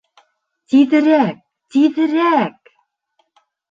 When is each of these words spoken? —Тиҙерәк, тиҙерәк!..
—Тиҙерәк, 0.73 1.45
тиҙерәк!.. 1.77 2.77